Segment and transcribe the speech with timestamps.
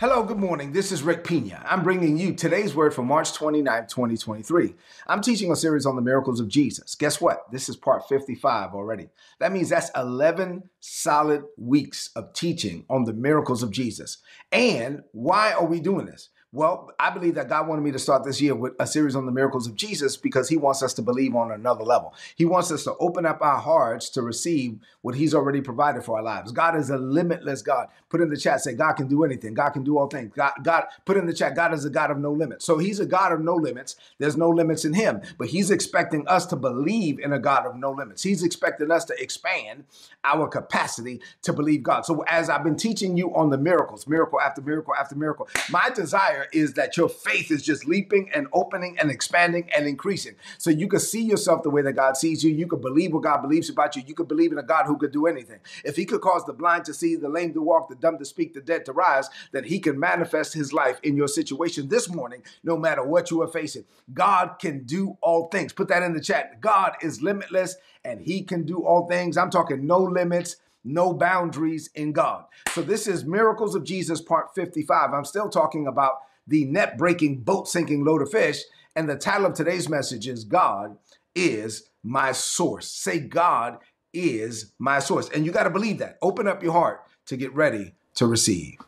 [0.00, 0.70] Hello, good morning.
[0.70, 1.60] This is Rick Pina.
[1.68, 4.76] I'm bringing you today's word for March 29, 2023.
[5.08, 6.94] I'm teaching a series on the miracles of Jesus.
[6.94, 7.50] Guess what?
[7.50, 9.08] This is part 55 already.
[9.40, 14.18] That means that's 11 solid weeks of teaching on the miracles of Jesus.
[14.52, 16.28] And why are we doing this?
[16.50, 19.26] Well, I believe that God wanted me to start this year with a series on
[19.26, 22.14] the miracles of Jesus because He wants us to believe on another level.
[22.36, 26.16] He wants us to open up our hearts to receive what He's already provided for
[26.16, 26.50] our lives.
[26.50, 27.88] God is a limitless God.
[28.08, 29.52] Put in the chat, say, God can do anything.
[29.52, 30.32] God can do all things.
[30.34, 32.64] God, God, put in the chat, God is a God of no limits.
[32.64, 33.96] So He's a God of no limits.
[34.16, 37.76] There's no limits in Him, but He's expecting us to believe in a God of
[37.76, 38.22] no limits.
[38.22, 39.84] He's expecting us to expand
[40.24, 42.06] our capacity to believe God.
[42.06, 45.90] So as I've been teaching you on the miracles, miracle after miracle after miracle, my
[45.90, 50.34] desire is that your faith is just leaping and opening and expanding and increasing.
[50.58, 52.52] So you can see yourself the way that God sees you.
[52.52, 54.02] You can believe what God believes about you.
[54.06, 55.60] You can believe in a God who could do anything.
[55.84, 58.24] If he could cause the blind to see, the lame to walk, the dumb to
[58.24, 62.08] speak, the dead to rise, that he can manifest his life in your situation this
[62.08, 63.84] morning, no matter what you are facing.
[64.12, 65.72] God can do all things.
[65.72, 66.60] Put that in the chat.
[66.60, 69.36] God is limitless and he can do all things.
[69.36, 72.44] I'm talking no limits no boundaries in God.
[72.70, 75.12] So this is Miracles of Jesus, part 55.
[75.12, 78.62] I'm still talking about the net breaking, boat sinking load of fish.
[78.96, 80.96] And the title of today's message is God
[81.34, 82.90] is my source.
[82.90, 83.78] Say, God
[84.12, 85.28] is my source.
[85.28, 86.18] And you got to believe that.
[86.22, 88.78] Open up your heart to get ready to receive.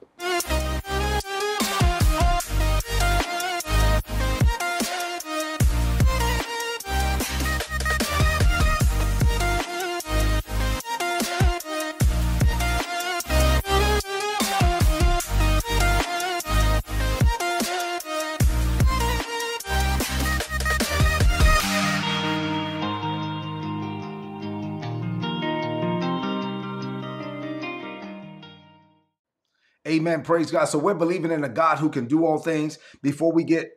[29.91, 30.23] Amen.
[30.23, 30.67] Praise God.
[30.67, 32.79] So we're believing in a God who can do all things.
[33.03, 33.71] Before we get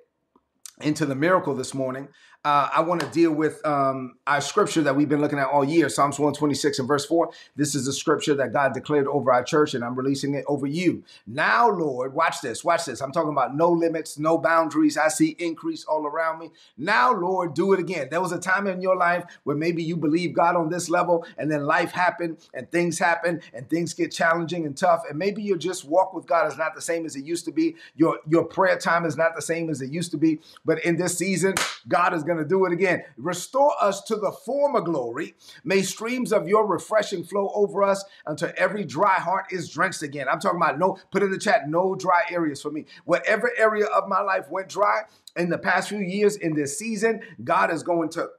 [0.79, 2.07] into the miracle this morning,
[2.45, 5.63] uh, I want to deal with um, our scripture that we've been looking at all
[5.63, 7.31] year, Psalms 126 and verse 4.
[7.55, 10.67] This is a scripture that God declared over our church, and I'm releasing it over
[10.67, 11.03] you.
[11.25, 12.99] Now, Lord, watch this, watch this.
[13.01, 14.97] I'm talking about no limits, no boundaries.
[14.97, 16.51] I see increase all around me.
[16.77, 18.09] Now, Lord, do it again.
[18.11, 21.25] There was a time in your life where maybe you believe God on this level,
[21.37, 25.41] and then life happened, and things happen, and things get challenging and tough, and maybe
[25.41, 27.75] your just walk with God is not the same as it used to be.
[27.95, 30.39] Your your prayer time is not the same as it used to be.
[30.65, 31.55] But in this season,
[31.87, 33.03] God is going going to do it again.
[33.17, 35.35] Restore us to the former glory.
[35.63, 40.27] May streams of your refreshing flow over us until every dry heart is drenched again.
[40.29, 42.85] I'm talking about no, put in the chat, no dry areas for me.
[43.05, 45.01] Whatever area of my life went dry
[45.35, 48.29] in the past few years in this season, God is going to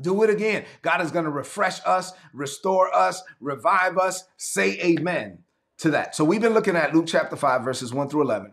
[0.00, 0.64] do it again.
[0.82, 4.24] God is going to refresh us, restore us, revive us.
[4.36, 5.38] Say amen
[5.78, 6.14] to that.
[6.14, 8.52] So we've been looking at Luke chapter 5, verses 1 through 11,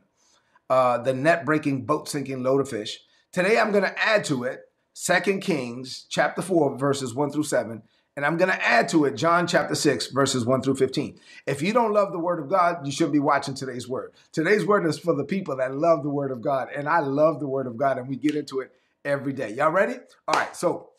[0.70, 3.00] uh, the net breaking, boat sinking load of fish.
[3.34, 4.62] Today I'm going to add to it
[4.94, 7.82] Second Kings chapter 4 verses 1 through 7
[8.16, 11.20] and I'm going to add to it John chapter 6 verses 1 through 15.
[11.48, 14.14] If you don't love the word of God, you shouldn't be watching today's word.
[14.32, 17.40] Today's word is for the people that love the word of God and I love
[17.40, 18.72] the word of God and we get into it
[19.04, 19.50] every day.
[19.50, 19.96] Y'all ready?
[20.28, 20.56] All right.
[20.56, 20.92] So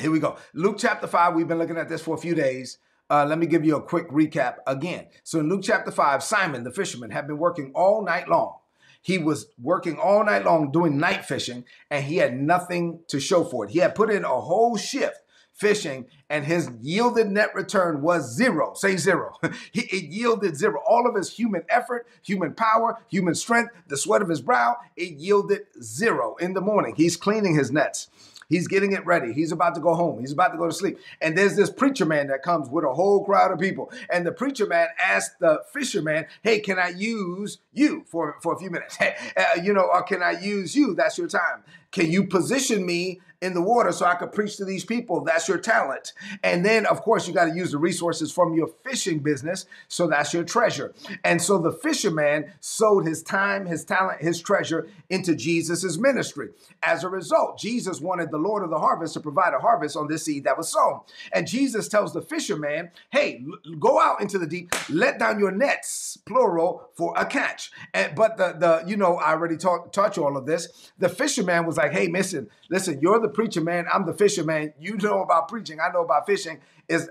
[0.00, 0.36] here we go.
[0.54, 2.78] Luke chapter 5, we've been looking at this for a few days.
[3.10, 5.08] Uh, let me give you a quick recap again.
[5.24, 8.58] So in Luke chapter 5, Simon the fisherman had been working all night long
[9.06, 13.44] he was working all night long doing night fishing and he had nothing to show
[13.44, 13.70] for it.
[13.70, 15.20] He had put in a whole shift
[15.52, 18.74] fishing and his yielded net return was zero.
[18.74, 19.36] Say zero.
[19.70, 20.82] he, it yielded zero.
[20.84, 25.12] All of his human effort, human power, human strength, the sweat of his brow, it
[25.12, 26.96] yielded zero in the morning.
[26.96, 28.08] He's cleaning his nets.
[28.48, 29.32] He's getting it ready.
[29.32, 30.20] He's about to go home.
[30.20, 30.98] He's about to go to sleep.
[31.20, 33.92] And there's this preacher man that comes with a whole crowd of people.
[34.10, 38.58] And the preacher man asks the fisherman, Hey, can I use you for, for a
[38.58, 38.96] few minutes?
[39.00, 40.94] uh, you know, or can I use you?
[40.94, 41.64] That's your time.
[41.96, 45.22] Can you position me in the water so I could preach to these people?
[45.22, 46.12] That's your talent.
[46.42, 49.64] And then, of course, you got to use the resources from your fishing business.
[49.88, 50.94] So that's your treasure.
[51.24, 56.48] And so the fisherman sowed his time, his talent, his treasure into Jesus's ministry.
[56.82, 60.08] As a result, Jesus wanted the Lord of the harvest to provide a harvest on
[60.08, 61.00] this seed that was sown.
[61.32, 63.44] And Jesus tells the fisherman, hey,
[63.78, 67.70] go out into the deep, let down your nets, plural, for a catch.
[67.94, 70.90] And, but the, the, you know, I already taught, taught you all of this.
[70.98, 73.86] The fisherman was like, hey, listen, listen, you're the preacher man.
[73.92, 74.72] I'm the fisherman.
[74.78, 75.80] You know about preaching.
[75.80, 76.60] I know about fishing.
[76.88, 77.10] Is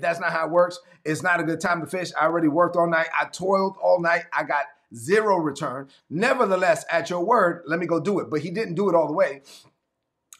[0.00, 0.78] that's not how it works.
[1.04, 2.10] It's not a good time to fish.
[2.18, 3.08] I already worked all night.
[3.18, 4.24] I toiled all night.
[4.32, 5.88] I got zero return.
[6.08, 8.30] Nevertheless, at your word, let me go do it.
[8.30, 9.42] But he didn't do it all the way.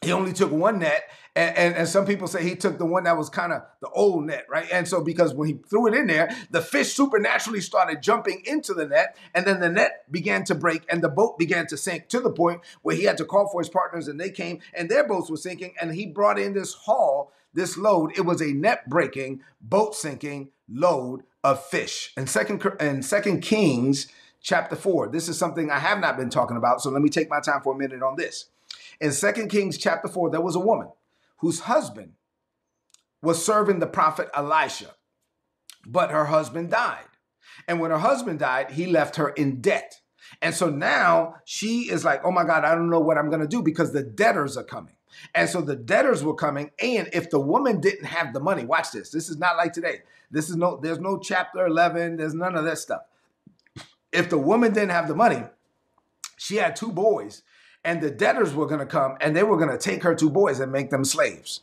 [0.01, 1.03] He only took one net
[1.35, 3.89] and, and, and, some people say he took the one that was kind of the
[3.89, 4.67] old net right?
[4.71, 8.73] And so because when he threw it in there the fish supernaturally started jumping into
[8.73, 12.07] the net and then the net began to break and the boat began to sink
[12.09, 14.89] to the point where he had to call for his partners and they came and
[14.89, 18.17] their boats were sinking and he brought in this haul this load.
[18.17, 22.13] It was a net breaking boat sinking load of fish.
[22.15, 24.07] And second and second kings
[24.41, 27.29] chapter 4 this is something i have not been talking about so let me take
[27.29, 28.45] my time for a minute on this
[29.01, 30.89] in 2 Kings chapter 4, there was a woman
[31.37, 32.13] whose husband
[33.21, 34.95] was serving the prophet Elisha,
[35.85, 37.03] but her husband died.
[37.67, 40.01] And when her husband died, he left her in debt.
[40.41, 43.41] And so now she is like, oh my God, I don't know what I'm going
[43.41, 44.93] to do because the debtors are coming.
[45.33, 46.71] And so the debtors were coming.
[46.81, 49.09] And if the woman didn't have the money, watch this.
[49.09, 50.01] This is not like today.
[50.31, 52.17] This is no, there's no chapter 11.
[52.17, 53.01] There's none of that stuff.
[54.11, 55.43] If the woman didn't have the money,
[56.37, 57.43] she had two boys
[57.83, 60.29] and the debtors were going to come and they were going to take her two
[60.29, 61.61] boys and make them slaves.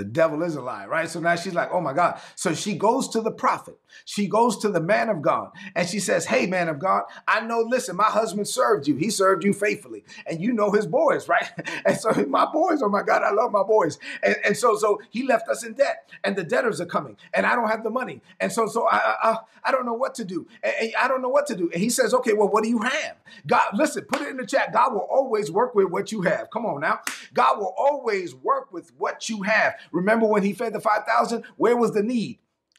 [0.00, 1.10] The devil is a lie, right?
[1.10, 2.18] So now she's like, oh my God.
[2.34, 3.78] So she goes to the prophet.
[4.06, 7.40] She goes to the man of God and she says, Hey, man of God, I
[7.40, 8.96] know, listen, my husband served you.
[8.96, 10.04] He served you faithfully.
[10.26, 11.50] And you know his boys, right?
[11.84, 13.98] And so my boys, oh my God, I love my boys.
[14.22, 17.44] And, and so so he left us in debt and the debtors are coming and
[17.44, 18.22] I don't have the money.
[18.40, 20.46] And so so I I, I don't know what to do.
[20.62, 21.68] And I don't know what to do.
[21.74, 23.16] And he says, Okay, well, what do you have?
[23.46, 24.72] God, listen, put it in the chat.
[24.72, 26.50] God will always work with what you have.
[26.50, 27.00] Come on now.
[27.34, 29.74] God will always work with what you have.
[29.92, 31.44] Remember when he fed the 5,000?
[31.56, 32.38] Where was the need?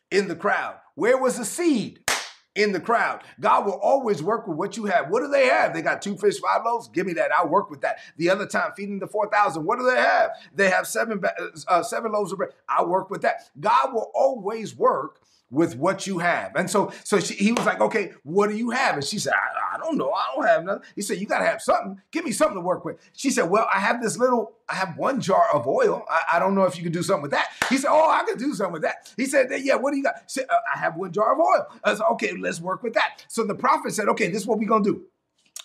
[0.10, 0.76] In the crowd.
[0.96, 2.02] Where was the seed?
[2.56, 3.22] in the crowd.
[3.40, 5.10] God will always work with what you have.
[5.10, 5.74] What do they have?
[5.74, 6.90] They got two fish, five loaves.
[6.90, 7.32] Give me that.
[7.32, 8.00] I'll work with that.
[8.18, 9.64] The other time, feeding the 4,000.
[9.64, 10.32] What do they have?
[10.54, 11.22] They have seven,
[11.68, 12.52] uh, seven loaves of bread.
[12.68, 13.50] I'll work with that.
[13.60, 15.21] God will always work
[15.52, 16.56] with what you have.
[16.56, 18.96] And so, so she, he was like, okay, what do you have?
[18.96, 20.12] And she said, I, I don't know.
[20.12, 20.84] I don't have nothing.
[20.96, 22.02] He said, you got to have something.
[22.12, 22.98] Give me something to work with.
[23.14, 26.06] She said, well, I have this little, I have one jar of oil.
[26.10, 27.50] I, I don't know if you can do something with that.
[27.70, 29.14] He said, oh, I can do something with that.
[29.18, 30.16] He said, yeah, what do you got?
[30.32, 31.68] Said, uh, I have one jar of oil.
[31.84, 33.26] I said, okay, let's work with that.
[33.28, 35.06] So the prophet said, okay, this is what we're going to do.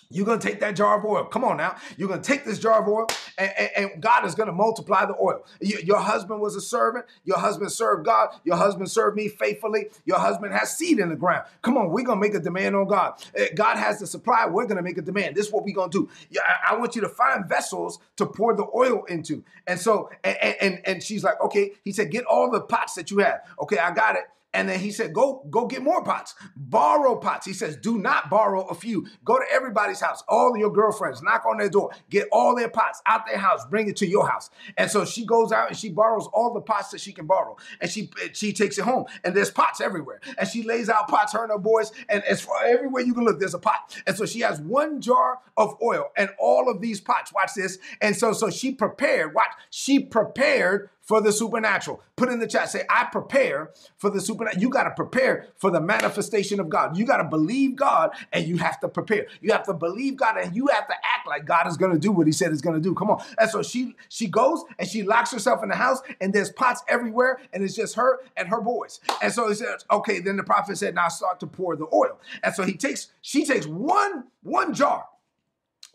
[0.09, 1.25] You're going to take that jar of oil.
[1.25, 1.75] Come on now.
[1.97, 3.07] You're going to take this jar of oil,
[3.37, 5.43] and, and, and God is going to multiply the oil.
[5.61, 7.05] You, your husband was a servant.
[7.25, 8.29] Your husband served God.
[8.43, 9.87] Your husband served me faithfully.
[10.05, 11.45] Your husband has seed in the ground.
[11.61, 13.21] Come on, we're going to make a demand on God.
[13.35, 14.45] Eh, God has the supply.
[14.45, 15.35] We're going to make a demand.
[15.35, 16.39] This is what we're going to do.
[16.41, 19.43] I, I want you to find vessels to pour the oil into.
[19.65, 21.73] And so, and, and, and she's like, okay.
[21.83, 23.41] He said, get all the pots that you have.
[23.61, 24.23] Okay, I got it.
[24.53, 26.33] And then he said, go, go get more pots.
[26.55, 27.45] Borrow pots.
[27.45, 29.05] He says, do not borrow a few.
[29.23, 33.01] Go to everybody's house, all your girlfriends, knock on their door, get all their pots
[33.05, 34.49] out their house, bring it to your house.
[34.77, 37.57] And so she goes out and she borrows all the pots that she can borrow.
[37.81, 39.05] And she she takes it home.
[39.23, 40.21] And there's pots everywhere.
[40.37, 41.91] And she lays out pots, her and her boys.
[42.09, 43.95] And as far everywhere you can look, there's a pot.
[44.07, 47.33] And so she has one jar of oil and all of these pots.
[47.33, 47.77] Watch this.
[48.01, 52.03] And so so she prepared, watch, she prepared for the supernatural.
[52.17, 54.61] Put in the chat, say, I prepare for the supernatural.
[54.61, 56.97] You got to prepare for the manifestation of God.
[56.97, 59.27] You got to believe God and you have to prepare.
[59.41, 61.97] You have to believe God and you have to act like God is going to
[61.97, 62.93] do what he said he's going to do.
[62.93, 63.23] Come on.
[63.39, 66.83] And so she she goes and she locks herself in the house and there's pots
[66.89, 68.99] everywhere and it's just her and her boys.
[69.21, 72.19] And so he says, okay, then the prophet said, now start to pour the oil.
[72.43, 75.05] And so he takes, she takes one, one jar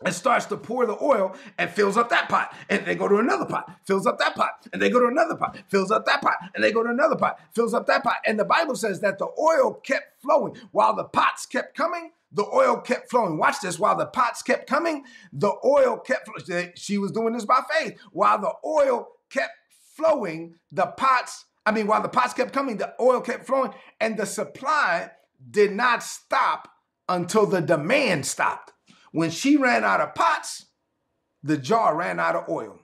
[0.05, 2.55] and starts to pour the oil and fills up that pot.
[2.69, 4.67] And they go to another pot, fills up that pot.
[4.71, 6.35] And they go to another pot, fills up that pot.
[6.55, 8.17] And they go to another pot, fills up that pot.
[8.25, 12.11] And the Bible says that the oil kept flowing while the pots kept coming.
[12.31, 13.37] The oil kept flowing.
[13.37, 13.77] Watch this.
[13.77, 16.71] While the pots kept coming, the oil kept flowing.
[16.75, 17.99] She was doing this by faith.
[18.11, 19.53] While the oil kept
[19.95, 24.17] flowing, the pots, I mean, while the pots kept coming, the oil kept flowing, and
[24.17, 25.11] the supply
[25.49, 26.69] did not stop
[27.07, 28.72] until the demand stopped.
[29.13, 30.65] When she ran out of pots,
[31.43, 32.79] the jar ran out of oil.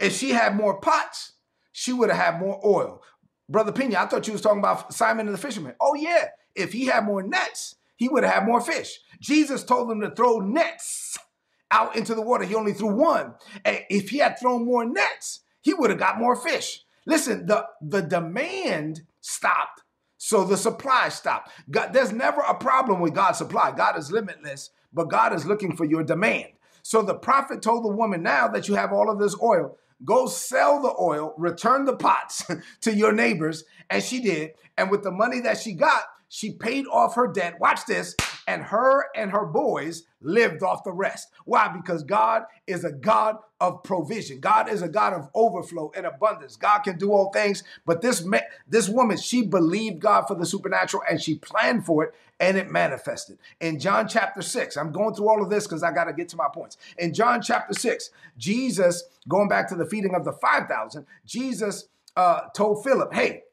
[0.00, 1.32] If she had more pots,
[1.72, 3.02] she would have had more oil.
[3.48, 5.74] Brother Pina, I thought you was talking about Simon and the fisherman.
[5.80, 9.00] Oh yeah, if he had more nets, he would have had more fish.
[9.20, 11.18] Jesus told them to throw nets
[11.70, 12.44] out into the water.
[12.44, 13.34] He only threw one.
[13.64, 16.84] And if he had thrown more nets, he would have got more fish.
[17.06, 19.82] Listen, the, the demand stopped,
[20.16, 21.50] so the supply stopped.
[21.70, 23.72] God, there's never a problem with God's supply.
[23.72, 26.48] God is limitless, but God is looking for your demand.
[26.82, 30.26] So the prophet told the woman, Now that you have all of this oil, go
[30.26, 32.44] sell the oil, return the pots
[32.82, 33.64] to your neighbors.
[33.88, 34.52] And she did.
[34.76, 37.60] And with the money that she got, she paid off her debt.
[37.60, 38.14] Watch this.
[38.50, 41.28] And her and her boys lived off the rest.
[41.44, 41.68] Why?
[41.68, 44.40] Because God is a God of provision.
[44.40, 46.56] God is a God of overflow and abundance.
[46.56, 47.62] God can do all things.
[47.86, 48.26] But this
[48.68, 52.68] this woman, she believed God for the supernatural and she planned for it and it
[52.72, 53.38] manifested.
[53.60, 56.28] In John chapter 6, I'm going through all of this because I got to get
[56.30, 56.76] to my points.
[56.98, 62.48] In John chapter 6, Jesus, going back to the feeding of the 5,000, Jesus uh,
[62.52, 63.44] told Philip, hey,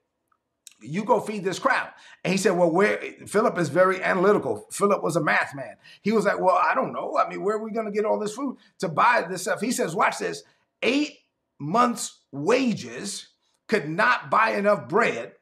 [0.82, 1.90] you go feed this crowd.
[2.24, 4.68] And he said, Well, where Philip is very analytical.
[4.72, 5.76] Philip was a math man.
[6.02, 7.18] He was like, Well, I don't know.
[7.18, 9.62] I mean, where are we going to get all this food to buy this stuff?
[9.62, 10.44] He says, Watch this
[10.84, 11.18] eight
[11.60, 13.30] months' wages
[13.68, 15.34] could not buy enough bread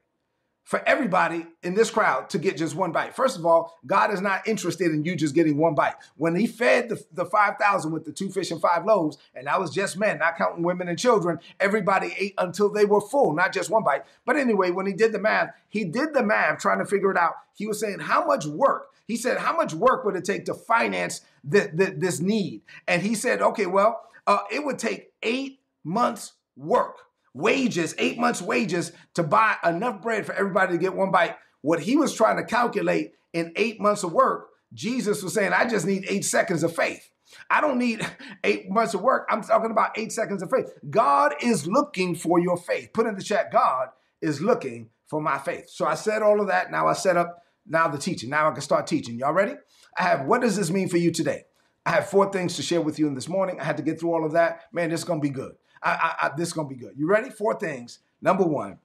[0.66, 3.16] for everybody in this crowd to get just one bite.
[3.16, 5.94] First of all, God is not interested in you just getting one bite.
[6.18, 9.60] When he fed the, the 5,000 with the two fish and five loaves, and that
[9.60, 13.54] was just men, not counting women and children, everybody ate until they were full, not
[13.54, 14.06] just one bite.
[14.26, 17.18] But anyway, when he did the math, he did the math trying to figure it
[17.18, 17.34] out.
[17.54, 18.88] He was saying, how much work?
[19.08, 22.64] He said, how much work would it take to finance the, the, this need?
[22.88, 27.05] And he said, okay, well, uh, it would take eight months' work
[27.36, 31.36] wages, eight months' wages to buy enough bread for everybody to get one bite.
[31.62, 35.68] What he was trying to calculate in eight months of work, Jesus was saying, I
[35.68, 37.10] just need eight seconds of faith.
[37.50, 38.08] I don't need
[38.44, 39.28] eight months of work.
[39.30, 40.72] I'm talking about eight seconds of faith.
[40.90, 42.92] God is looking for your faith.
[42.94, 43.90] Put in the chat, God
[44.22, 45.70] is looking for my faith.
[45.70, 46.72] So I said all of that.
[46.72, 48.30] Now I set up now the teaching.
[48.30, 49.20] Now I can start teaching.
[49.20, 49.56] Y'all ready?
[49.98, 51.44] I have what does this mean for you today?
[51.86, 53.60] I have four things to share with you in this morning.
[53.60, 54.62] I had to get through all of that.
[54.72, 55.54] Man, this is gonna be good.
[55.86, 56.96] I, I, I, this is going to be good.
[56.98, 57.30] You ready?
[57.30, 58.00] Four things.
[58.22, 58.80] Number one,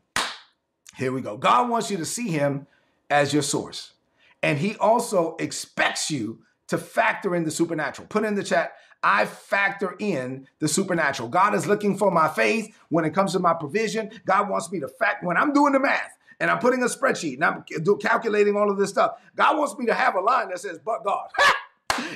[0.97, 1.37] here we go.
[1.37, 2.66] God wants you to see him
[3.09, 3.92] as your source.
[4.42, 8.07] And he also expects you to factor in the supernatural.
[8.09, 11.30] Put in the chat, I factor in the supernatural.
[11.30, 14.11] God is looking for my faith when it comes to my provision.
[14.26, 17.35] God wants me to fact when I'm doing the math and I'm putting a spreadsheet
[17.35, 17.64] and I'm
[17.99, 19.12] calculating all of this stuff.
[19.37, 21.28] God wants me to have a line that says, but God.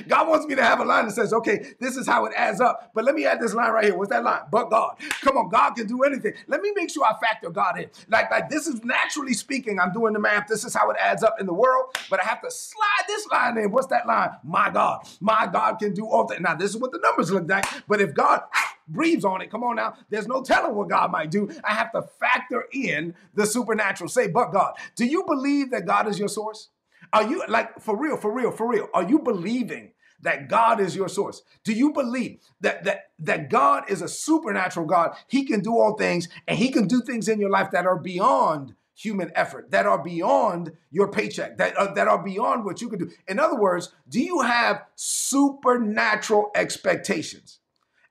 [0.07, 2.61] God wants me to have a line that says, okay, this is how it adds
[2.61, 2.91] up.
[2.93, 3.97] But let me add this line right here.
[3.97, 4.41] What's that line?
[4.51, 4.97] But God.
[5.21, 6.33] Come on, God can do anything.
[6.47, 7.89] Let me make sure I factor God in.
[8.09, 10.47] Like, like this is naturally speaking, I'm doing the math.
[10.47, 11.95] This is how it adds up in the world.
[12.09, 13.71] But I have to slide this line in.
[13.71, 14.31] What's that line?
[14.43, 15.07] My God.
[15.19, 16.41] My God can do all things.
[16.41, 17.65] Now, this is what the numbers look like.
[17.87, 18.41] But if God
[18.87, 21.49] breathes on it, come on now, there's no telling what God might do.
[21.63, 24.09] I have to factor in the supernatural.
[24.09, 24.75] Say, but God.
[24.95, 26.69] Do you believe that God is your source?
[27.13, 28.87] Are you like for real, for real, for real?
[28.93, 31.41] Are you believing that God is your source?
[31.63, 35.15] Do you believe that that that God is a supernatural God?
[35.27, 37.99] He can do all things and he can do things in your life that are
[37.99, 42.89] beyond human effort, that are beyond your paycheck, that uh, that are beyond what you
[42.89, 43.11] can do.
[43.27, 47.59] In other words, do you have supernatural expectations?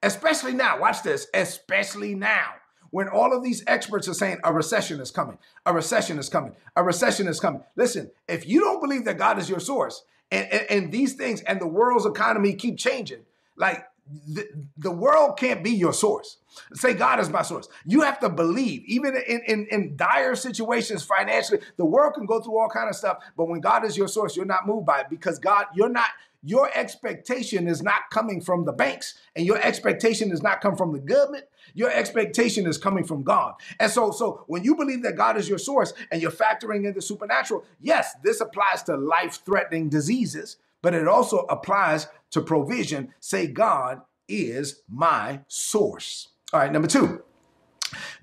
[0.02, 2.54] Especially now, watch this, especially now
[2.94, 5.36] when all of these experts are saying a recession is coming,
[5.66, 7.60] a recession is coming, a recession is coming.
[7.74, 11.40] Listen, if you don't believe that God is your source and, and, and these things
[11.40, 13.22] and the world's economy keep changing,
[13.56, 13.84] like
[14.26, 14.46] the,
[14.76, 16.38] the world can't be your source.
[16.74, 17.68] Say God is my source.
[17.84, 22.40] You have to believe, even in, in, in dire situations financially, the world can go
[22.40, 25.00] through all kind of stuff, but when God is your source, you're not moved by
[25.00, 26.08] it because God, you're not
[26.46, 30.92] your expectation is not coming from the banks and your expectation is not come from
[30.92, 35.16] the government your expectation is coming from god and so so when you believe that
[35.16, 39.88] god is your source and you're factoring in the supernatural yes this applies to life-threatening
[39.88, 46.88] diseases but it also applies to provision say god is my source all right number
[46.88, 47.22] two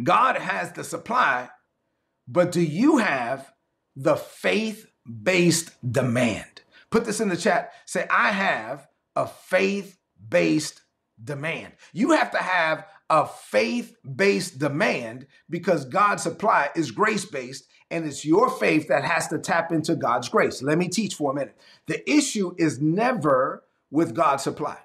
[0.03, 1.49] god has the supply
[2.27, 3.51] but do you have
[3.95, 7.71] the faith-based demand Put this in the chat.
[7.85, 9.97] Say, I have a faith
[10.29, 10.81] based
[11.23, 11.73] demand.
[11.93, 18.05] You have to have a faith based demand because God's supply is grace based and
[18.05, 20.61] it's your faith that has to tap into God's grace.
[20.61, 21.57] Let me teach for a minute.
[21.87, 24.77] The issue is never with God's supply.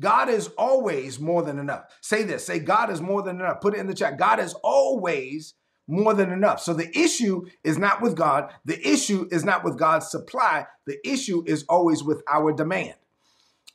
[0.00, 1.84] God is always more than enough.
[2.00, 3.60] Say this say, God is more than enough.
[3.60, 4.18] Put it in the chat.
[4.18, 5.54] God is always
[5.86, 6.60] more than enough.
[6.60, 8.50] So the issue is not with God.
[8.64, 10.66] The issue is not with God's supply.
[10.86, 12.94] The issue is always with our demand.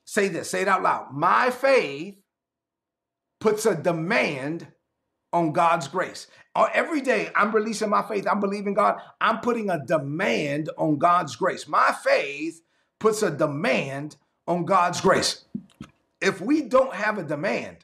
[0.05, 1.13] Say this, say it out loud.
[1.13, 2.15] My faith
[3.39, 4.67] puts a demand
[5.31, 6.27] on God's grace.
[6.55, 8.27] Uh, every day I'm releasing my faith.
[8.29, 8.97] I'm believing God.
[9.21, 11.67] I'm putting a demand on God's grace.
[11.67, 12.61] My faith
[12.99, 14.17] puts a demand
[14.49, 15.45] on God's grace.
[16.19, 17.77] If we don't have a demand,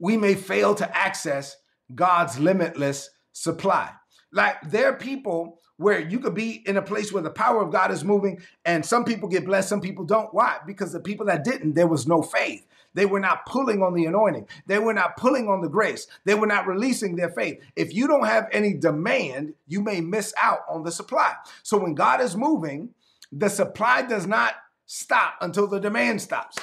[0.00, 1.58] we may fail to access
[1.94, 3.92] God's limitless supply.
[4.32, 7.70] Like there are people where you could be in a place where the power of
[7.70, 10.32] God is moving and some people get blessed, some people don't.
[10.32, 10.56] Why?
[10.66, 12.66] Because the people that didn't, there was no faith.
[12.94, 14.48] They were not pulling on the anointing.
[14.66, 16.06] They were not pulling on the grace.
[16.24, 17.60] They were not releasing their faith.
[17.76, 21.34] If you don't have any demand, you may miss out on the supply.
[21.62, 22.94] So when God is moving,
[23.30, 24.54] the supply does not
[24.86, 26.56] stop until the demand stops.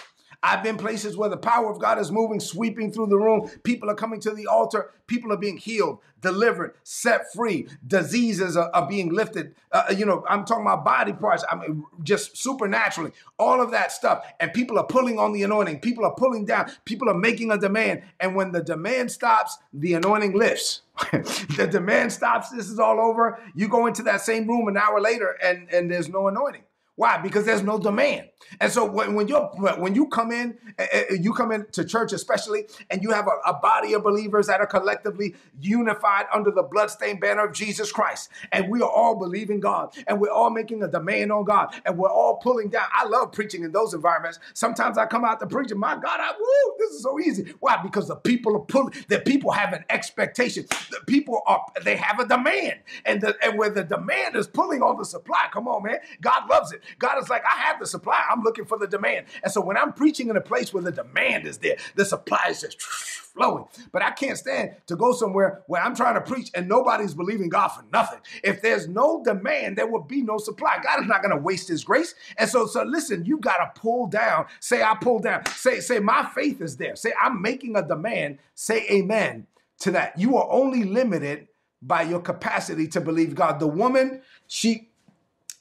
[0.43, 3.49] I've been places where the power of God is moving, sweeping through the room.
[3.63, 4.91] People are coming to the altar.
[5.07, 7.67] People are being healed, delivered, set free.
[7.87, 9.55] Diseases are, are being lifted.
[9.71, 11.45] Uh, you know, I'm talking about body parts.
[11.49, 14.25] I mean, just supernaturally, all of that stuff.
[14.41, 15.79] And people are pulling on the anointing.
[15.79, 16.69] People are pulling down.
[16.83, 18.03] People are making a demand.
[18.19, 20.81] And when the demand stops, the anointing lifts.
[21.11, 22.49] the demand stops.
[22.49, 23.39] This is all over.
[23.55, 26.63] You go into that same room an hour later, and and there's no anointing.
[26.95, 27.17] Why?
[27.17, 28.29] Because there's no demand.
[28.59, 32.67] And so when, you when you come in, eh, eh, you come into church especially,
[32.91, 37.19] and you have a, a, body of believers that are collectively unified under the bloodstained
[37.19, 40.87] banner of Jesus Christ, and we are all believing God, and we're all making a
[40.87, 42.85] demand on God, and we're all pulling down.
[42.93, 44.39] I love preaching in those environments.
[44.53, 47.53] Sometimes I come out to preach, and my God, I woo, this is so easy.
[47.59, 47.81] Why?
[47.81, 48.93] Because the people are pulling.
[49.07, 50.65] The people have an expectation.
[50.91, 54.83] The people are they have a demand, and the, and where the demand is pulling
[54.83, 55.47] on the supply.
[55.51, 55.97] Come on, man.
[56.21, 56.82] God loves it.
[56.99, 58.23] God is like, I have the supply.
[58.29, 59.25] I'm looking for the demand.
[59.43, 62.47] And so when I'm preaching in a place where the demand is there, the supply
[62.49, 63.65] is just flowing.
[63.91, 67.49] But I can't stand to go somewhere where I'm trying to preach and nobody's believing
[67.49, 68.19] God for nothing.
[68.43, 70.79] If there's no demand, there will be no supply.
[70.83, 72.15] God is not going to waste his grace.
[72.37, 74.45] And so, so listen, you got to pull down.
[74.59, 75.45] Say, I pull down.
[75.47, 76.95] Say, say, my faith is there.
[76.95, 78.39] Say, I'm making a demand.
[78.55, 79.47] Say amen
[79.79, 80.17] to that.
[80.17, 81.47] You are only limited
[81.81, 83.59] by your capacity to believe God.
[83.59, 84.89] The woman, she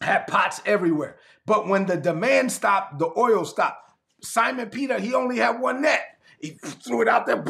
[0.03, 1.17] had pots everywhere.
[1.47, 3.93] But when the demand stopped, the oil stopped.
[4.23, 6.03] Simon Peter, he only had one net.
[6.41, 7.43] He threw it out there.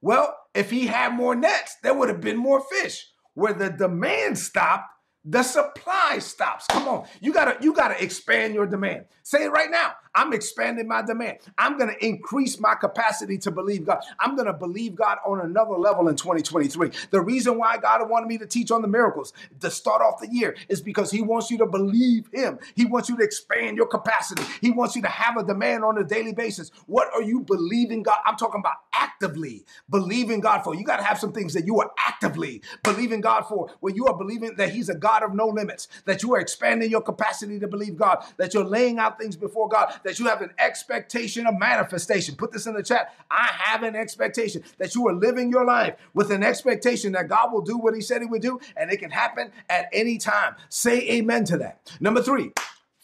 [0.00, 3.08] Well, if he had more nets, there would have been more fish.
[3.34, 4.84] Where the demand stopped,
[5.24, 6.66] the supply stops.
[6.70, 7.06] Come on.
[7.20, 9.04] You gotta, you gotta expand your demand.
[9.22, 9.92] Say it right now.
[10.14, 11.38] I'm expanding my demand.
[11.56, 14.00] I'm going to increase my capacity to believe God.
[14.18, 16.90] I'm going to believe God on another level in 2023.
[17.10, 20.28] The reason why God wanted me to teach on the miracles to start off the
[20.28, 22.58] year is because He wants you to believe Him.
[22.74, 24.42] He wants you to expand your capacity.
[24.60, 26.70] He wants you to have a demand on a daily basis.
[26.86, 28.18] What are you believing God?
[28.26, 30.74] I'm talking about actively believing God for.
[30.74, 34.06] You got to have some things that you are actively believing God for, where you
[34.06, 37.58] are believing that He's a God of no limits, that you are expanding your capacity
[37.60, 41.46] to believe God, that you're laying out things before God, that you have an expectation
[41.46, 42.36] of manifestation.
[42.36, 43.14] Put this in the chat.
[43.30, 47.52] I have an expectation that you are living your life with an expectation that God
[47.52, 50.56] will do what He said He would do, and it can happen at any time.
[50.68, 51.96] Say amen to that.
[52.00, 52.52] Number three,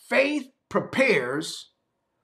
[0.09, 1.71] faith prepares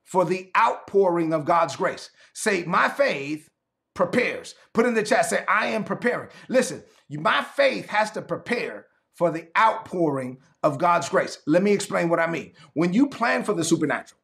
[0.05, 2.11] for the outpouring of God's grace.
[2.35, 3.49] Say, my faith
[3.95, 4.54] prepares.
[4.75, 6.28] Put in the chat, say, I am preparing.
[6.49, 11.39] Listen, my faith has to prepare for the outpouring of God's grace.
[11.47, 12.52] Let me explain what I mean.
[12.75, 14.21] When you plan for the supernatural,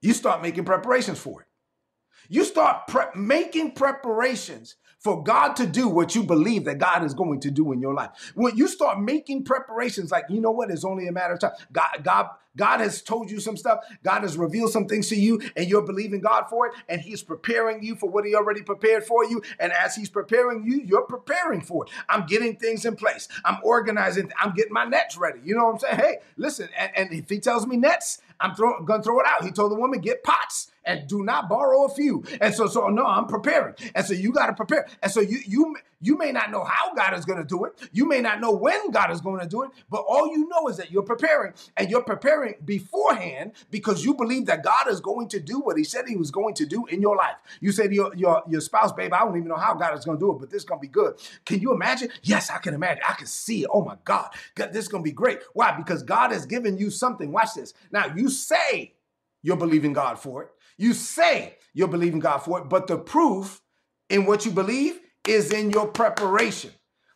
[0.00, 1.46] you start making preparations for it.
[2.28, 7.14] You start pre- making preparations for God to do what you believe that God is
[7.14, 8.32] going to do in your life.
[8.34, 11.52] When you start making preparations, like, you know what, it's only a matter of time.
[11.70, 13.80] God, God, God has told you some stuff.
[14.02, 17.22] God has revealed some things to you, and you're believing God for it, and He's
[17.22, 19.42] preparing you for what He already prepared for you.
[19.60, 21.90] And as He's preparing you, you're preparing for it.
[22.08, 23.28] I'm getting things in place.
[23.44, 24.32] I'm organizing.
[24.42, 25.40] I'm getting my nets ready.
[25.44, 25.96] You know what I'm saying?
[25.96, 29.44] Hey, listen, and, and if He tells me nets, I'm throw, gonna throw it out.
[29.44, 32.24] He told the woman, get pots and do not borrow a few.
[32.40, 33.74] And so, so no, I'm preparing.
[33.94, 34.86] And so you got to prepare.
[35.02, 37.72] And so you you you may not know how God is going to do it.
[37.92, 40.68] You may not know when God is going to do it, but all you know
[40.68, 45.28] is that you're preparing and you're preparing beforehand because you believe that God is going
[45.28, 47.36] to do what he said he was going to do in your life.
[47.60, 50.04] You say to your, your, your spouse, babe, I don't even know how God is
[50.04, 51.14] going to do it, but this is going to be good.
[51.44, 52.10] Can you imagine?
[52.22, 53.02] Yes, I can imagine.
[53.08, 53.70] I can see it.
[53.72, 55.40] Oh my God, God this is going to be great.
[55.54, 55.76] Why?
[55.76, 57.32] Because God has given you something.
[57.32, 57.74] Watch this.
[57.90, 58.94] Now you say
[59.42, 60.50] you're believing God for it.
[60.76, 63.62] You say you're believing God for it, but the proof
[64.10, 66.70] in what you believe is in your preparation.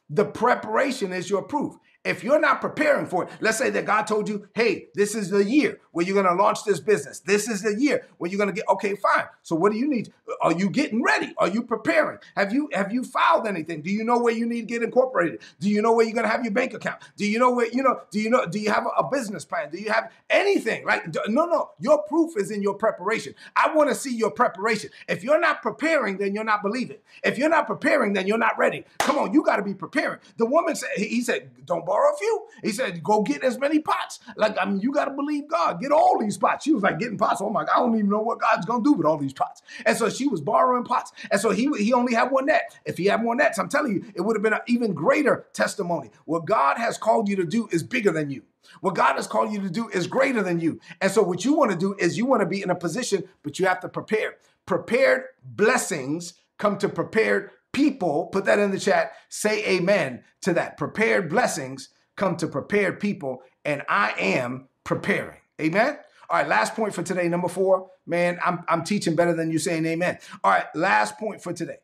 [0.09, 1.77] The preparation is your proof.
[2.03, 5.29] If you're not preparing for it, let's say that God told you, hey, this is
[5.29, 7.21] the year where you're going to launch this business.
[7.21, 9.27] This is the year where you're going to get, okay, fine.
[9.43, 10.11] So what do you need?
[10.41, 11.35] Are you getting ready?
[11.37, 12.19] Are you preparing?
[12.37, 13.83] Have you, have you filed anything?
[13.83, 15.41] Do you know where you need to get incorporated?
[15.61, 17.03] Do you know where you're going to have your bank account?
[17.17, 19.71] Do you know where, you know, do you know, do you have a, business plan?
[19.71, 20.87] Do you have anything?
[20.87, 23.35] Like, no, no, your proof is in your preparation.
[23.57, 24.91] I want to see your preparation.
[25.09, 26.99] If you're not preparing, then you're not believing.
[27.25, 28.85] If you're not preparing, then you're not ready.
[29.01, 30.21] Come on, you got to be preparing.
[30.37, 32.47] The woman said, he said, don't borrow a few.
[32.63, 34.21] He said, go get as many pots.
[34.37, 35.81] Like, I mean, you got to believe God.
[35.81, 36.65] Get all these pots.
[36.65, 37.41] She was like, getting pots.
[37.41, 39.33] Oh my God, I don't even know what God's going to do with all these
[39.33, 39.63] pots.
[39.85, 41.11] And so she was borrowing pots.
[41.33, 42.77] And so he, he only had one net.
[42.85, 45.47] If he had more nets, I'm telling you, it would have been an even greater
[45.53, 46.11] testimony.
[46.27, 48.43] What God has called you to do is bigger than you.
[48.81, 50.79] What God has called you to do is greater than you.
[51.01, 53.25] And so what you want to do is you want to be in a position,
[53.43, 54.37] but you have to prepare.
[54.65, 58.27] Prepared blessings come to prepared people.
[58.27, 59.13] Put that in the chat.
[59.29, 60.77] Say amen to that.
[60.77, 65.39] Prepared blessings come to prepared people, and I am preparing.
[65.61, 65.99] Amen.
[66.29, 67.91] All right, last point for today, number four.
[68.07, 70.19] Man, I'm, I'm teaching better than you saying amen.
[70.45, 71.79] All right, last point for today.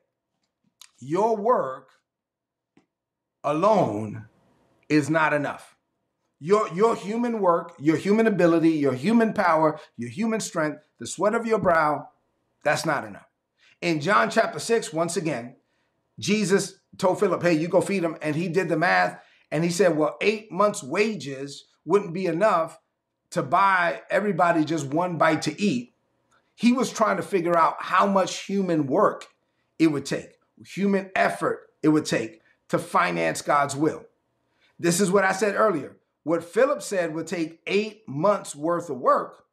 [1.01, 1.88] Your work
[3.42, 4.27] alone
[4.88, 5.77] is not enough.
[6.38, 11.35] Your, your human work, your human ability, your human power, your human strength, the sweat
[11.35, 12.09] of your brow,
[12.62, 13.27] that's not enough.
[13.81, 15.57] In John chapter 6, once again,
[16.19, 18.17] Jesus told Philip, hey, you go feed them.
[18.23, 22.79] And he did the math and he said, well, eight months' wages wouldn't be enough
[23.31, 25.95] to buy everybody just one bite to eat.
[26.55, 29.27] He was trying to figure out how much human work
[29.79, 30.31] it would take,
[30.65, 34.05] human effort it would take to finance God's will.
[34.79, 35.97] This is what I said earlier.
[36.23, 39.45] What Philip said would take eight months worth of work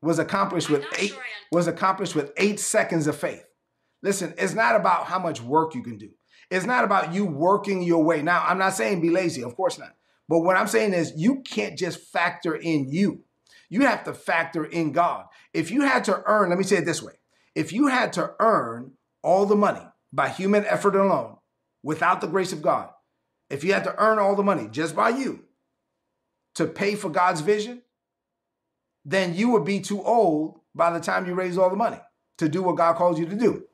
[0.00, 3.45] was accomplished with eight sure was accomplished with eight seconds of faith.
[4.06, 6.10] Listen, it's not about how much work you can do.
[6.48, 8.22] It's not about you working your way.
[8.22, 9.96] Now, I'm not saying be lazy, of course not.
[10.28, 13.24] But what I'm saying is you can't just factor in you.
[13.68, 15.24] You have to factor in God.
[15.52, 17.14] If you had to earn, let me say it this way.
[17.56, 18.92] If you had to earn
[19.24, 21.38] all the money by human effort alone
[21.82, 22.90] without the grace of God,
[23.50, 25.46] if you had to earn all the money just by you
[26.54, 27.82] to pay for God's vision,
[29.04, 32.00] then you would be too old by the time you raise all the money
[32.38, 33.64] to do what God calls you to do.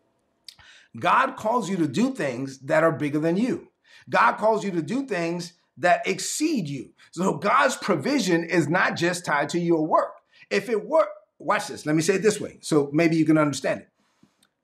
[0.99, 3.69] God calls you to do things that are bigger than you.
[4.11, 6.91] God calls you to do things that exceed you.
[7.13, 10.13] So God's provision is not just tied to your work.
[10.51, 13.39] If it were, watch this, let me say it this way so maybe you can
[13.39, 13.89] understand it.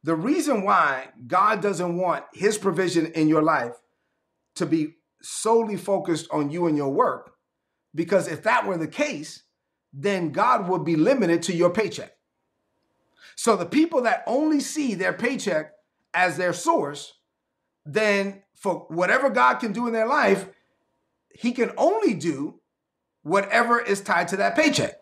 [0.05, 3.75] The reason why God doesn't want his provision in your life
[4.57, 7.33] to be solely focused on you and your work,
[7.95, 9.43] because if that were the case,
[9.93, 12.13] then God would be limited to your paycheck.
[13.35, 15.73] So the people that only see their paycheck
[16.15, 17.15] as their source,
[17.85, 20.49] then for whatever God can do in their life,
[21.31, 22.61] he can only do
[23.23, 25.01] whatever is tied to that paycheck.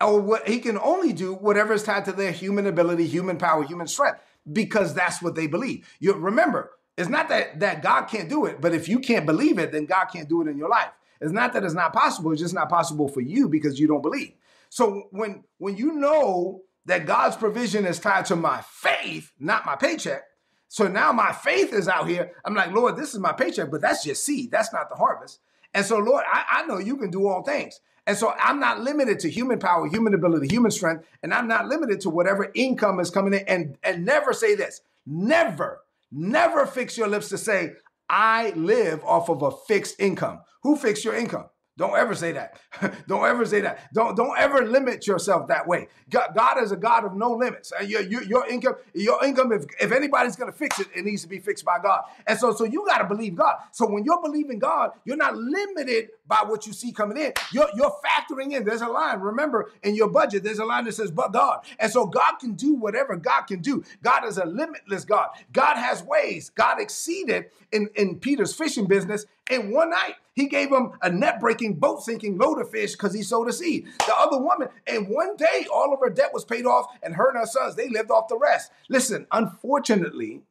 [0.00, 3.62] Or what he can only do whatever is tied to their human ability, human power,
[3.64, 5.86] human strength, because that's what they believe.
[5.98, 9.58] You remember, it's not that, that God can't do it, but if you can't believe
[9.58, 10.90] it, then God can't do it in your life.
[11.20, 14.02] It's not that it's not possible, it's just not possible for you because you don't
[14.02, 14.32] believe.
[14.70, 19.76] So when when you know that God's provision is tied to my faith, not my
[19.76, 20.22] paycheck,
[20.70, 22.30] so now my faith is out here.
[22.44, 24.52] I'm like, Lord, this is my paycheck, but that's just seed.
[24.52, 25.40] That's not the harvest.
[25.74, 27.80] And so, Lord, I, I know you can do all things.
[28.06, 31.66] And so I'm not limited to human power, human ability, human strength, and I'm not
[31.66, 33.40] limited to whatever income is coming in.
[33.48, 34.80] And, and never say this.
[35.04, 35.80] Never,
[36.12, 37.72] never fix your lips to say,
[38.08, 40.40] I live off of a fixed income.
[40.62, 41.46] Who fixed your income?
[41.80, 42.60] Don't ever say that.
[43.08, 43.90] don't ever say that.
[43.94, 45.88] Don't don't ever limit yourself that way.
[46.10, 47.72] God, God is a God of no limits.
[47.86, 49.50] Your, your, your income, your income.
[49.50, 52.02] If, if anybody's to fix it, it needs to be fixed by God.
[52.26, 53.56] And so so you got to believe God.
[53.72, 57.32] So when you're believing God, you're not limited by what you see coming in.
[57.50, 58.66] You're you're factoring in.
[58.66, 59.20] There's a line.
[59.20, 62.56] Remember in your budget, there's a line that says "but God." And so God can
[62.56, 63.82] do whatever God can do.
[64.02, 65.30] God is a limitless God.
[65.50, 66.50] God has ways.
[66.50, 70.14] God exceeded in in Peter's fishing business in one night.
[70.34, 73.52] He gave him a net breaking, boat sinking load of fish because he sowed a
[73.52, 73.88] seed.
[74.06, 77.28] The other woman, in one day, all of her debt was paid off, and her
[77.28, 78.70] and her sons, they lived off the rest.
[78.88, 80.42] Listen, unfortunately,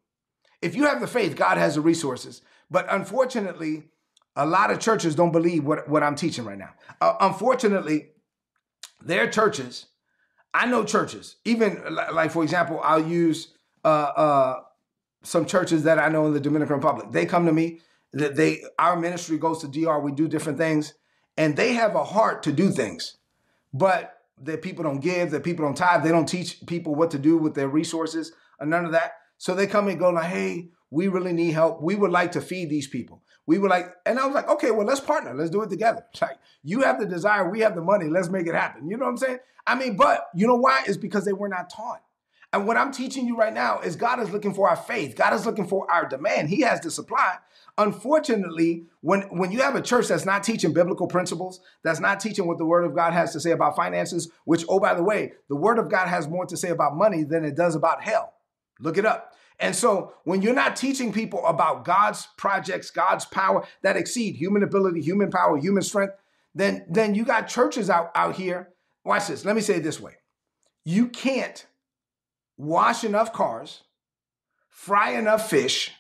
[0.62, 2.42] if you have the faith, God has the resources.
[2.70, 3.86] But unfortunately,
[4.36, 6.74] a lot of churches don't believe what, what I'm teaching right now.
[7.02, 8.10] Uh, unfortunately,
[9.02, 9.88] their churches,
[10.54, 11.82] I know churches, even
[12.14, 14.60] like, for example, I'll use uh, uh,
[15.24, 17.08] some churches that I know in the Dominican Republic.
[17.12, 17.80] They come to me
[18.14, 20.94] that they our ministry goes to DR, we do different things,
[21.38, 23.18] and they have a heart to do things,
[23.74, 27.20] but that people don't give, that people don't tithe, they don't teach people what to
[27.20, 29.14] do with their resources, or none of that.
[29.38, 31.82] So they come and go like, hey, we really need help.
[31.82, 33.22] We would like to feed these people.
[33.46, 35.34] We were like, and I was like, okay, well, let's partner.
[35.34, 36.06] Let's do it together.
[36.22, 38.08] Like, you have the desire, we have the money.
[38.08, 38.90] Let's make it happen.
[38.90, 39.40] You know what I'm saying?
[39.66, 40.84] I mean, but you know why?
[40.86, 42.02] It's because they were not taught.
[42.52, 45.16] And what I'm teaching you right now is God is looking for our faith.
[45.16, 46.50] God is looking for our demand.
[46.50, 47.36] He has the supply.
[47.78, 52.48] Unfortunately, when, when you have a church that's not teaching biblical principles, that's not teaching
[52.48, 55.34] what the word of God has to say about finances, which, oh, by the way,
[55.48, 58.34] the word of God has more to say about money than it does about hell.
[58.80, 59.36] Look it up.
[59.60, 64.64] And so when you're not teaching people about God's projects, God's power that exceed human
[64.64, 66.16] ability, human power, human strength,
[66.56, 68.70] then, then you got churches out, out here.
[69.06, 69.46] Watch this.
[69.46, 70.16] Let me say it this way.
[70.84, 71.66] You can't
[72.60, 73.84] wash enough cars,
[74.68, 75.92] fry enough fish,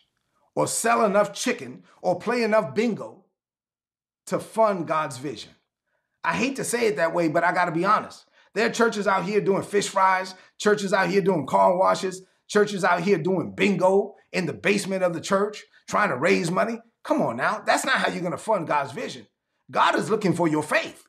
[0.55, 3.23] or sell enough chicken, or play enough bingo
[4.27, 5.51] to fund God's vision.
[6.23, 8.25] I hate to say it that way, but I got to be honest.
[8.53, 12.83] There are churches out here doing fish fries, churches out here doing car washes, churches
[12.83, 16.79] out here doing bingo in the basement of the church, trying to raise money.
[17.03, 17.63] Come on now.
[17.65, 19.27] That's not how you're to fund God's vision.
[19.71, 21.05] God is looking for your faith.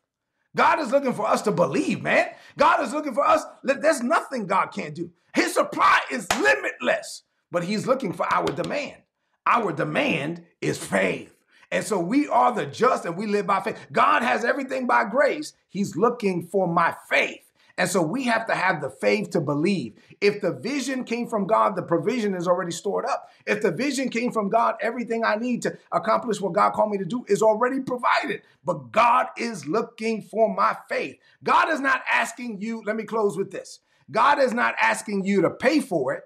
[0.54, 2.28] God is looking for us to believe, man.
[2.56, 3.42] God is looking for us.
[3.64, 5.10] There's nothing God can't do.
[5.50, 9.02] His supply is limitless, but He's looking for our demand.
[9.44, 11.34] Our demand is faith.
[11.72, 13.76] And so we are the just and we live by faith.
[13.90, 15.54] God has everything by grace.
[15.68, 17.50] He's looking for my faith.
[17.76, 19.94] And so we have to have the faith to believe.
[20.20, 23.28] If the vision came from God, the provision is already stored up.
[23.44, 26.98] If the vision came from God, everything I need to accomplish what God called me
[26.98, 28.42] to do is already provided.
[28.64, 31.16] But God is looking for my faith.
[31.42, 33.80] God is not asking you, let me close with this.
[34.10, 36.24] God is not asking you to pay for it.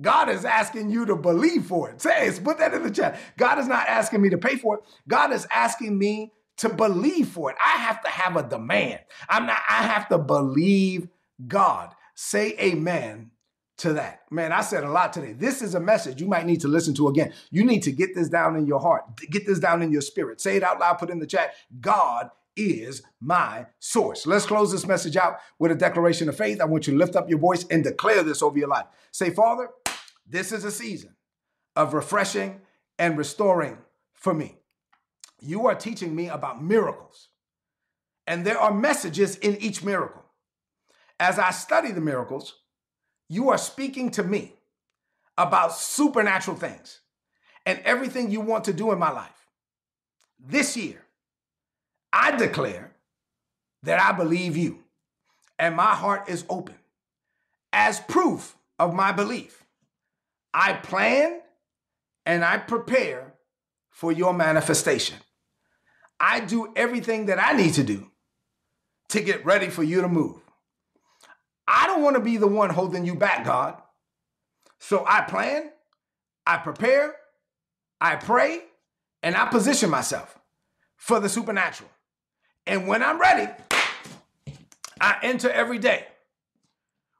[0.00, 2.02] God is asking you to believe for it.
[2.02, 3.18] Say put that in the chat.
[3.38, 4.80] God is not asking me to pay for it.
[5.08, 7.56] God is asking me to believe for it.
[7.64, 9.00] I have to have a demand.
[9.28, 11.08] I'm not, I have to believe
[11.46, 11.94] God.
[12.14, 13.30] Say amen
[13.78, 14.22] to that.
[14.30, 15.32] Man, I said a lot today.
[15.32, 17.32] This is a message you might need to listen to again.
[17.50, 20.40] You need to get this down in your heart, get this down in your spirit.
[20.40, 21.54] Say it out loud, put in the chat.
[21.80, 24.26] God is my source.
[24.26, 26.60] Let's close this message out with a declaration of faith.
[26.60, 28.86] I want you to lift up your voice and declare this over your life.
[29.12, 29.68] Say, Father,
[30.26, 31.16] this is a season
[31.74, 32.62] of refreshing
[32.98, 33.78] and restoring
[34.14, 34.56] for me
[35.40, 37.28] you are teaching me about miracles.
[38.26, 40.24] And there are messages in each miracle.
[41.20, 42.54] As I study the miracles,
[43.28, 44.52] you are speaking to me
[45.36, 47.00] about supernatural things
[47.64, 49.46] and everything you want to do in my life.
[50.38, 51.02] This year,
[52.12, 52.92] I declare
[53.82, 54.84] that I believe you
[55.58, 56.76] and my heart is open.
[57.72, 59.64] As proof of my belief,
[60.54, 61.40] I plan
[62.24, 63.34] and I prepare
[63.90, 65.18] for your manifestation.
[66.18, 68.10] I do everything that I need to do
[69.10, 70.40] to get ready for you to move.
[71.68, 73.80] I don't want to be the one holding you back, God.
[74.78, 75.70] So I plan,
[76.46, 77.16] I prepare,
[78.00, 78.62] I pray,
[79.22, 80.38] and I position myself
[80.96, 81.90] for the supernatural.
[82.66, 83.50] And when I'm ready,
[85.00, 86.06] I enter every day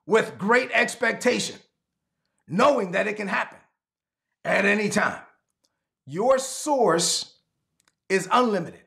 [0.07, 1.57] with great expectation,
[2.49, 3.59] knowing that it can happen
[4.45, 5.21] at any time.
[6.07, 7.35] Your source
[8.09, 8.81] is unlimited.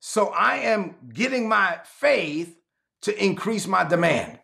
[0.00, 2.56] So I am getting my faith
[3.02, 4.38] to increase my demand.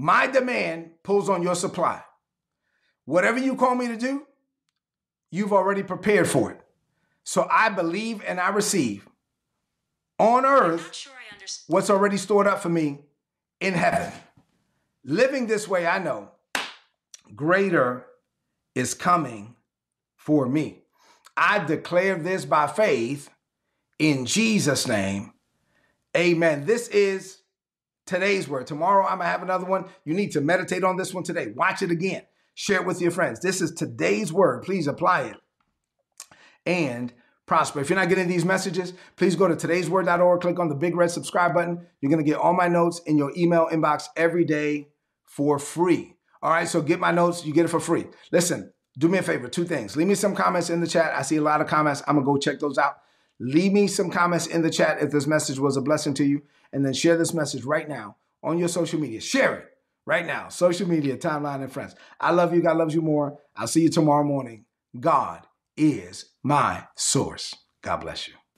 [0.00, 2.02] My demand pulls on your supply.
[3.04, 4.26] Whatever you call me to do,
[5.30, 6.60] you've already prepared for it.
[7.22, 9.06] So I believe and I receive
[10.18, 11.12] on earth sure
[11.66, 13.00] what's already stored up for me
[13.60, 14.10] in heaven.
[15.04, 16.30] Living this way, I know
[17.34, 18.06] greater
[18.74, 19.54] is coming
[20.16, 20.78] for me.
[21.36, 23.28] I declare this by faith
[23.98, 25.34] in Jesus' name.
[26.16, 26.64] Amen.
[26.64, 27.39] This is
[28.06, 28.66] today's word.
[28.66, 29.86] Tomorrow I'm going to have another one.
[30.04, 31.52] You need to meditate on this one today.
[31.54, 32.22] Watch it again.
[32.54, 33.40] Share it with your friends.
[33.40, 34.62] This is today's word.
[34.62, 35.36] Please apply it
[36.66, 37.12] and
[37.46, 37.80] prosper.
[37.80, 41.10] If you're not getting these messages, please go to today'sword.org, click on the big red
[41.10, 41.86] subscribe button.
[42.00, 44.88] You're going to get all my notes in your email inbox every day
[45.24, 46.16] for free.
[46.42, 48.06] All right, so get my notes, you get it for free.
[48.30, 49.96] Listen, do me a favor, two things.
[49.96, 51.12] Leave me some comments in the chat.
[51.14, 52.02] I see a lot of comments.
[52.06, 52.98] I'm going to go check those out.
[53.40, 56.42] Leave me some comments in the chat if this message was a blessing to you,
[56.72, 59.20] and then share this message right now on your social media.
[59.20, 59.64] Share it
[60.04, 61.94] right now, social media, timeline, and friends.
[62.20, 62.62] I love you.
[62.62, 63.38] God loves you more.
[63.56, 64.66] I'll see you tomorrow morning.
[64.98, 67.54] God is my source.
[67.82, 68.34] God bless you.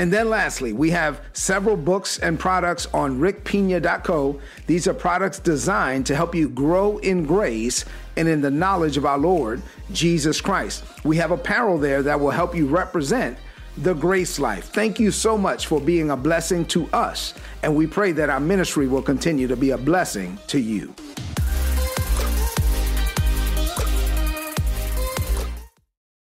[0.00, 4.40] And then lastly, we have several books and products on rickpina.co.
[4.66, 7.84] These are products designed to help you grow in grace
[8.16, 9.60] and in the knowledge of our Lord
[9.92, 10.84] Jesus Christ.
[11.04, 13.36] We have apparel there that will help you represent
[13.76, 14.70] the grace life.
[14.72, 18.40] Thank you so much for being a blessing to us, and we pray that our
[18.40, 20.94] ministry will continue to be a blessing to you.